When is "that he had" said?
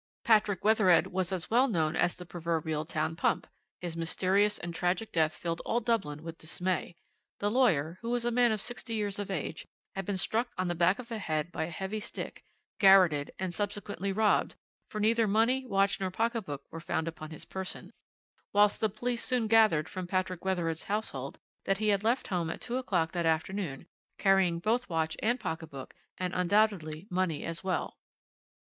21.65-22.03